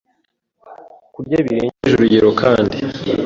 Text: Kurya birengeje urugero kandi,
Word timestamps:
Kurya 1.13 1.37
birengeje 1.45 1.93
urugero 1.95 2.29
kandi, 2.41 2.77